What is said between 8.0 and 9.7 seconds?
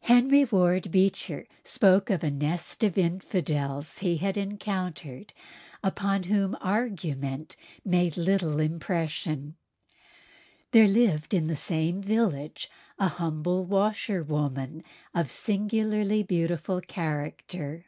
little impression.